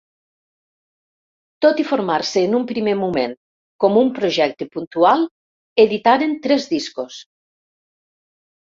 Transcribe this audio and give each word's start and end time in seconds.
Tot 1.65 1.81
i 1.83 1.85
formar-se 1.89 2.43
en 2.49 2.57
un 2.61 2.65
primer 2.73 2.95
moment 3.03 3.37
com 3.85 4.01
un 4.03 4.11
projecte 4.19 4.71
puntual, 4.73 5.29
editaren 5.87 6.37
tres 6.49 6.69
discos. 6.77 7.25